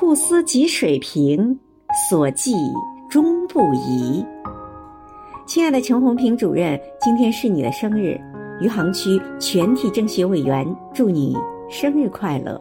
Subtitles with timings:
[0.00, 1.60] 兔丝及水平，
[2.08, 2.54] 所记
[3.10, 4.24] 终不移。
[5.46, 8.18] 亲爱的陈红平主任，今天是你的生日，
[8.62, 11.36] 余杭区全体政协委员祝你
[11.68, 12.58] 生日快乐。